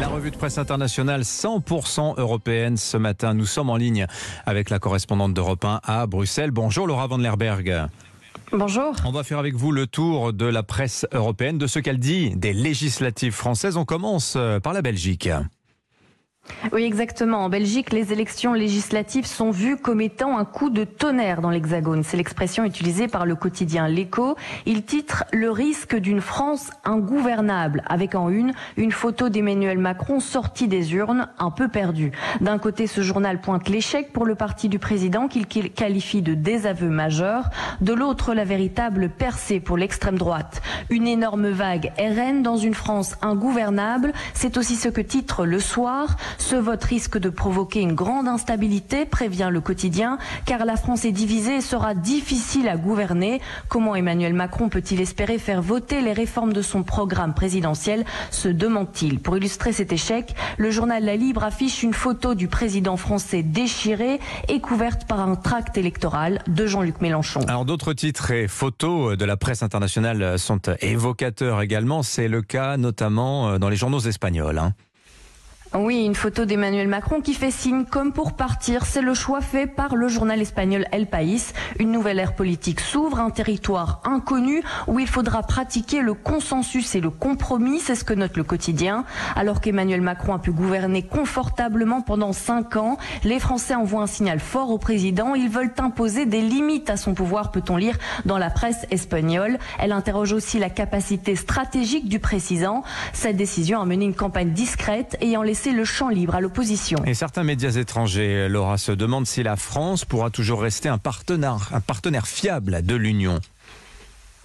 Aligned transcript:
La 0.00 0.08
revue 0.08 0.30
de 0.30 0.36
presse 0.36 0.56
internationale 0.56 1.20
100% 1.20 2.18
européenne 2.18 2.78
ce 2.78 2.96
matin. 2.96 3.34
Nous 3.34 3.44
sommes 3.44 3.68
en 3.68 3.76
ligne 3.76 4.06
avec 4.46 4.70
la 4.70 4.78
correspondante 4.78 5.34
d'Europe 5.34 5.62
1 5.62 5.82
à 5.84 6.06
Bruxelles. 6.06 6.52
Bonjour 6.52 6.86
Laura 6.86 7.06
Van 7.06 7.18
Lerberg. 7.18 7.86
Bonjour. 8.50 8.94
On 9.04 9.12
va 9.12 9.24
faire 9.24 9.38
avec 9.38 9.54
vous 9.54 9.72
le 9.72 9.86
tour 9.86 10.32
de 10.32 10.46
la 10.46 10.62
presse 10.62 11.06
européenne, 11.12 11.58
de 11.58 11.66
ce 11.66 11.80
qu'elle 11.80 11.98
dit 11.98 12.34
des 12.34 12.54
législatives 12.54 13.34
françaises. 13.34 13.76
On 13.76 13.84
commence 13.84 14.38
par 14.62 14.72
la 14.72 14.80
Belgique. 14.80 15.28
Oui, 16.72 16.84
exactement. 16.84 17.38
En 17.38 17.48
Belgique, 17.48 17.92
les 17.92 18.12
élections 18.12 18.52
législatives 18.52 19.26
sont 19.26 19.50
vues 19.50 19.76
comme 19.76 20.00
étant 20.00 20.38
un 20.38 20.44
coup 20.44 20.68
de 20.70 20.84
tonnerre 20.84 21.40
dans 21.40 21.50
l'Hexagone. 21.50 22.04
C'est 22.04 22.16
l'expression 22.16 22.64
utilisée 22.64 23.08
par 23.08 23.26
le 23.26 23.34
quotidien 23.34 23.88
L'Écho. 23.88 24.36
Il 24.66 24.84
titre 24.84 25.24
Le 25.32 25.50
risque 25.50 25.96
d'une 25.96 26.20
France 26.20 26.70
ingouvernable, 26.84 27.82
avec 27.86 28.14
en 28.14 28.28
une 28.28 28.52
une 28.76 28.92
photo 28.92 29.30
d'Emmanuel 29.30 29.78
Macron 29.78 30.20
sorti 30.20 30.68
des 30.68 30.94
urnes, 30.94 31.28
un 31.38 31.50
peu 31.50 31.68
perdu. 31.68 32.12
D'un 32.40 32.58
côté, 32.58 32.86
ce 32.86 33.00
journal 33.00 33.40
pointe 33.40 33.68
l'échec 33.68 34.12
pour 34.12 34.26
le 34.26 34.34
parti 34.34 34.68
du 34.68 34.78
président 34.78 35.28
qu'il 35.28 35.46
qualifie 35.46 36.22
de 36.22 36.34
désaveu 36.34 36.88
majeur. 36.88 37.50
De 37.80 37.94
l'autre, 37.94 38.34
la 38.34 38.44
véritable 38.44 39.08
percée 39.08 39.60
pour 39.60 39.76
l'extrême 39.76 40.18
droite. 40.18 40.62
Une 40.90 41.08
énorme 41.08 41.48
vague 41.48 41.92
RN 41.98 42.42
dans 42.42 42.58
une 42.58 42.74
France 42.74 43.16
ingouvernable. 43.22 44.12
C'est 44.34 44.56
aussi 44.56 44.76
ce 44.76 44.88
que 44.88 45.00
titre 45.00 45.46
Le 45.46 45.58
Soir. 45.58 46.16
Ce 46.38 46.56
vote 46.56 46.82
risque 46.84 47.18
de 47.18 47.28
provoquer 47.28 47.80
une 47.80 47.94
grande 47.94 48.28
instabilité, 48.28 49.06
prévient 49.06 49.48
le 49.50 49.60
quotidien, 49.60 50.18
car 50.44 50.64
la 50.64 50.76
France 50.76 51.04
est 51.04 51.12
divisée 51.12 51.56
et 51.56 51.60
sera 51.60 51.94
difficile 51.94 52.68
à 52.68 52.76
gouverner. 52.76 53.40
Comment 53.68 53.94
Emmanuel 53.94 54.34
Macron 54.34 54.68
peut-il 54.68 55.00
espérer 55.00 55.38
faire 55.38 55.62
voter 55.62 56.00
les 56.00 56.12
réformes 56.12 56.52
de 56.52 56.62
son 56.62 56.82
programme 56.82 57.34
présidentiel 57.34 58.04
se 58.30 58.48
demande-t-il. 58.48 59.20
Pour 59.20 59.36
illustrer 59.36 59.72
cet 59.72 59.92
échec, 59.92 60.34
le 60.56 60.70
journal 60.70 61.04
La 61.04 61.16
Libre 61.16 61.44
affiche 61.44 61.82
une 61.82 61.94
photo 61.94 62.34
du 62.34 62.48
président 62.48 62.96
français 62.96 63.42
déchiré 63.42 64.20
et 64.48 64.60
couverte 64.60 65.06
par 65.06 65.20
un 65.20 65.36
tract 65.36 65.78
électoral 65.78 66.42
de 66.46 66.66
Jean-Luc 66.66 67.00
Mélenchon. 67.00 67.40
Alors 67.48 67.64
d'autres 67.64 67.92
titres 67.92 68.30
et 68.30 68.48
photos 68.48 69.16
de 69.16 69.24
la 69.24 69.36
presse 69.36 69.62
internationale 69.62 70.38
sont 70.38 70.60
évocateurs 70.80 71.62
également. 71.62 72.02
C'est 72.02 72.28
le 72.28 72.42
cas 72.42 72.76
notamment 72.76 73.58
dans 73.58 73.68
les 73.68 73.76
journaux 73.76 74.00
espagnols. 74.00 74.58
Hein. 74.58 74.74
Oui, 75.72 76.04
une 76.04 76.16
photo 76.16 76.46
d'Emmanuel 76.46 76.88
Macron 76.88 77.20
qui 77.20 77.32
fait 77.32 77.52
signe 77.52 77.84
comme 77.84 78.12
pour 78.12 78.32
partir. 78.32 78.84
C'est 78.84 79.02
le 79.02 79.14
choix 79.14 79.40
fait 79.40 79.68
par 79.68 79.94
le 79.94 80.08
journal 80.08 80.40
espagnol 80.40 80.84
El 80.90 81.06
País. 81.06 81.52
Une 81.78 81.92
nouvelle 81.92 82.18
ère 82.18 82.34
politique 82.34 82.80
s'ouvre, 82.80 83.20
un 83.20 83.30
territoire 83.30 84.00
inconnu 84.02 84.64
où 84.88 84.98
il 84.98 85.06
faudra 85.06 85.44
pratiquer 85.44 86.00
le 86.00 86.14
consensus 86.14 86.96
et 86.96 87.00
le 87.00 87.10
compromis. 87.10 87.78
C'est 87.78 87.94
ce 87.94 88.02
que 88.02 88.14
note 88.14 88.36
le 88.36 88.42
quotidien. 88.42 89.04
Alors 89.36 89.60
qu'Emmanuel 89.60 90.00
Macron 90.00 90.34
a 90.34 90.40
pu 90.40 90.50
gouverner 90.50 91.04
confortablement 91.04 92.00
pendant 92.00 92.32
cinq 92.32 92.74
ans, 92.74 92.98
les 93.22 93.38
Français 93.38 93.76
envoient 93.76 94.02
un 94.02 94.08
signal 94.08 94.40
fort 94.40 94.70
au 94.70 94.78
président. 94.78 95.36
Ils 95.36 95.50
veulent 95.50 95.72
imposer 95.78 96.26
des 96.26 96.40
limites 96.40 96.90
à 96.90 96.96
son 96.96 97.14
pouvoir, 97.14 97.52
peut-on 97.52 97.76
lire 97.76 97.96
dans 98.24 98.38
la 98.38 98.50
presse 98.50 98.86
espagnole. 98.90 99.56
Elle 99.78 99.92
interroge 99.92 100.32
aussi 100.32 100.58
la 100.58 100.68
capacité 100.68 101.36
stratégique 101.36 102.08
du 102.08 102.18
président. 102.18 102.82
Cette 103.12 103.36
décision 103.36 103.80
a 103.80 103.86
mené 103.86 104.04
une 104.04 104.14
campagne 104.14 104.50
discrète 104.50 105.16
ayant 105.20 105.42
laissé 105.42 105.59
c'est 105.62 105.72
le 105.72 105.84
champ 105.84 106.08
libre 106.08 106.34
à 106.34 106.40
l'opposition. 106.40 107.04
Et 107.04 107.12
certains 107.12 107.42
médias 107.44 107.72
étrangers, 107.72 108.48
Laura, 108.48 108.78
se 108.78 108.92
demandent 108.92 109.26
si 109.26 109.42
la 109.42 109.56
France 109.56 110.06
pourra 110.06 110.30
toujours 110.30 110.62
rester 110.62 110.88
un 110.88 110.96
partenaire, 110.96 111.68
un 111.74 111.80
partenaire 111.80 112.26
fiable 112.26 112.80
de 112.82 112.94
l'Union. 112.94 113.40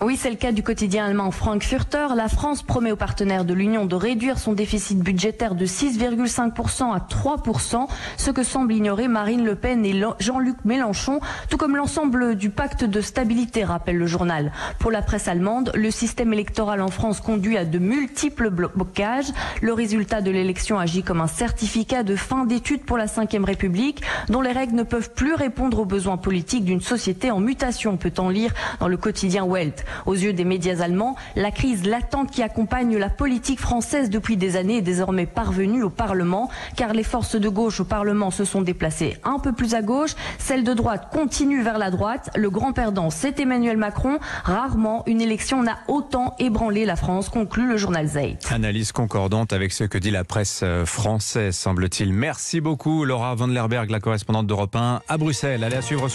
Oui, 0.01 0.17
c'est 0.17 0.29
le 0.29 0.35
cas 0.35 0.51
du 0.51 0.61
quotidien 0.61 1.05
allemand 1.05 1.31
Frankfurter. 1.31 2.07
La 2.17 2.27
France 2.27 2.63
promet 2.63 2.91
aux 2.91 2.97
partenaires 2.97 3.45
de 3.45 3.53
l'Union 3.53 3.85
de 3.85 3.95
réduire 3.95 4.37
son 4.37 4.51
déficit 4.51 4.99
budgétaire 4.99 5.55
de 5.55 5.65
6,5% 5.65 6.93
à 6.93 6.99
3%, 6.99 7.87
ce 8.17 8.29
que 8.29 8.43
semble 8.43 8.73
ignorer 8.73 9.07
Marine 9.07 9.45
Le 9.45 9.55
Pen 9.55 9.85
et 9.85 9.97
Jean-Luc 10.19 10.57
Mélenchon, 10.65 11.21
tout 11.49 11.55
comme 11.55 11.77
l'ensemble 11.77 12.35
du 12.35 12.49
pacte 12.49 12.83
de 12.83 12.99
stabilité, 12.99 13.63
rappelle 13.63 13.95
le 13.95 14.05
journal. 14.05 14.51
Pour 14.79 14.91
la 14.91 15.01
presse 15.01 15.29
allemande, 15.29 15.71
le 15.73 15.89
système 15.91 16.33
électoral 16.33 16.81
en 16.81 16.89
France 16.89 17.21
conduit 17.21 17.57
à 17.57 17.63
de 17.63 17.79
multiples 17.79 18.49
blocages. 18.49 19.31
Le 19.61 19.71
résultat 19.71 20.19
de 20.19 20.29
l'élection 20.29 20.77
agit 20.77 21.03
comme 21.03 21.21
un 21.21 21.27
certificat 21.27 22.03
de 22.03 22.17
fin 22.17 22.43
d'études 22.43 22.83
pour 22.83 22.97
la 22.97 23.05
Ve 23.05 23.45
République, 23.45 24.01
dont 24.27 24.41
les 24.41 24.51
règles 24.51 24.75
ne 24.75 24.83
peuvent 24.83 25.13
plus 25.13 25.35
répondre 25.35 25.79
aux 25.79 25.85
besoins 25.85 26.17
politiques 26.17 26.65
d'une 26.65 26.81
société 26.81 27.31
en 27.31 27.39
mutation, 27.39 27.95
peut-on 27.95 28.27
lire 28.27 28.53
dans 28.81 28.89
le 28.89 28.97
quotidien 28.97 29.45
Welt. 29.45 29.84
Aux 30.05 30.13
yeux 30.13 30.33
des 30.33 30.45
médias 30.45 30.81
allemands, 30.81 31.15
la 31.35 31.51
crise 31.51 31.85
latente 31.85 32.31
qui 32.31 32.43
accompagne 32.43 32.97
la 32.97 33.09
politique 33.09 33.59
française 33.59 34.09
depuis 34.09 34.37
des 34.37 34.55
années 34.55 34.77
est 34.77 34.81
désormais 34.81 35.25
parvenue 35.25 35.83
au 35.83 35.89
Parlement, 35.89 36.49
car 36.75 36.93
les 36.93 37.03
forces 37.03 37.35
de 37.35 37.49
gauche 37.49 37.79
au 37.79 37.85
Parlement 37.85 38.31
se 38.31 38.45
sont 38.45 38.61
déplacées 38.61 39.17
un 39.23 39.39
peu 39.39 39.51
plus 39.51 39.73
à 39.73 39.81
gauche, 39.81 40.15
celles 40.39 40.63
de 40.63 40.73
droite 40.73 41.09
continuent 41.11 41.63
vers 41.63 41.77
la 41.77 41.91
droite. 41.91 42.29
Le 42.35 42.49
grand 42.49 42.73
perdant, 42.73 43.09
c'est 43.09 43.39
Emmanuel 43.39 43.77
Macron. 43.77 44.19
Rarement 44.43 45.03
une 45.07 45.21
élection 45.21 45.63
n'a 45.63 45.79
autant 45.87 46.35
ébranlé 46.39 46.85
la 46.85 46.95
France, 46.95 47.29
conclut 47.29 47.67
le 47.67 47.77
journal 47.77 48.07
Zeit. 48.07 48.37
Analyse 48.49 48.91
concordante 48.91 49.53
avec 49.53 49.71
ce 49.71 49.83
que 49.83 49.97
dit 49.97 50.11
la 50.11 50.23
presse 50.23 50.61
euh, 50.63 50.85
française, 50.85 51.55
semble-t-il. 51.55 52.13
Merci 52.13 52.61
beaucoup, 52.61 53.05
Laura 53.05 53.35
Van 53.35 53.47
Lerberg, 53.47 53.89
la 53.89 53.99
correspondante 53.99 54.47
d'Europe 54.47 54.75
1 54.75 55.01
à 55.07 55.17
Bruxelles. 55.17 55.63
Allez 55.63 55.75
à 55.75 55.81
suivre 55.81 56.07